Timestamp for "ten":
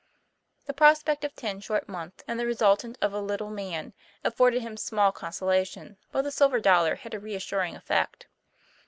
1.35-1.59